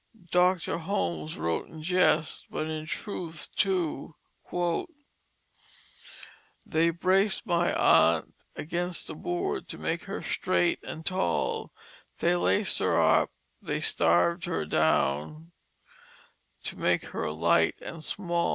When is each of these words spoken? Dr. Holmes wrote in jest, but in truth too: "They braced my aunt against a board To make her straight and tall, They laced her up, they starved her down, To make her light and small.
Dr. 0.31 0.79
Holmes 0.79 1.37
wrote 1.37 1.67
in 1.69 1.83
jest, 1.83 2.47
but 2.49 2.65
in 2.65 2.87
truth 2.87 3.49
too: 3.55 4.15
"They 6.65 6.89
braced 6.89 7.45
my 7.45 7.71
aunt 7.75 8.33
against 8.55 9.11
a 9.11 9.13
board 9.13 9.67
To 9.67 9.77
make 9.77 10.05
her 10.05 10.23
straight 10.23 10.79
and 10.81 11.05
tall, 11.05 11.71
They 12.17 12.35
laced 12.35 12.79
her 12.79 12.99
up, 12.99 13.29
they 13.61 13.79
starved 13.79 14.45
her 14.45 14.65
down, 14.65 15.51
To 16.63 16.77
make 16.79 17.09
her 17.09 17.29
light 17.29 17.75
and 17.79 18.03
small. 18.03 18.49